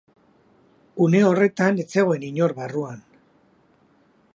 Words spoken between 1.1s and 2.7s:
horretan, ez zegoen inor